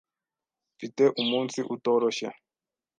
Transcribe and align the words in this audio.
Mfite 0.75 1.03
umunsi 1.21 1.59
utoroshye. 1.75 2.27